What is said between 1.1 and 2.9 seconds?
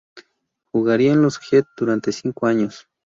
en los Heat durante cinco años.